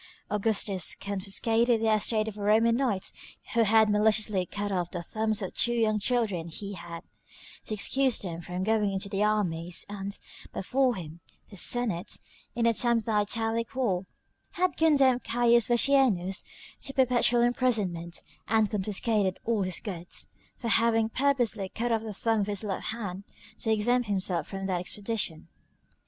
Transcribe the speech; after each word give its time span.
Augustus 0.31 0.95
confiscated 0.95 1.79
the 1.79 1.93
estate 1.93 2.27
of 2.27 2.35
a 2.35 2.41
Roman 2.41 2.75
knight 2.75 3.11
who 3.53 3.61
had 3.61 3.87
maliciously 3.87 4.47
cut 4.47 4.71
off 4.71 4.89
the 4.89 5.03
thumbs 5.03 5.43
of 5.43 5.53
two 5.53 5.73
young 5.75 5.99
children 5.99 6.47
he 6.47 6.73
had, 6.73 7.03
to 7.65 7.75
excuse 7.75 8.17
them 8.17 8.41
from 8.41 8.63
going 8.63 8.91
into 8.91 9.09
the 9.09 9.23
armies; 9.23 9.85
and, 9.87 10.17
before 10.51 10.95
him, 10.95 11.19
the 11.51 11.55
Senate, 11.55 12.17
in 12.55 12.63
the 12.63 12.73
time 12.73 12.97
of 12.97 13.05
the 13.05 13.11
Italic 13.13 13.75
war, 13.75 14.07
had 14.53 14.75
condemned 14.75 15.23
Caius 15.23 15.67
Vatienus 15.67 16.43
to 16.81 16.93
perpetual 16.95 17.43
imprisonment, 17.43 18.23
and 18.47 18.71
confiscated 18.71 19.37
all 19.45 19.61
his 19.61 19.79
goods, 19.79 20.25
for 20.57 20.69
having 20.69 21.09
purposely 21.09 21.69
cut 21.69 21.91
off 21.91 22.01
the 22.01 22.11
thumb 22.11 22.41
of 22.41 22.47
his 22.47 22.63
left 22.63 22.87
hand, 22.87 23.23
to 23.59 23.71
exempt 23.71 24.07
himself 24.07 24.47
from 24.47 24.65
that 24.65 24.79
expedition. 24.79 25.47